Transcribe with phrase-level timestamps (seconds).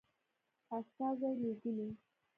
[0.77, 1.87] استازي لېږلي.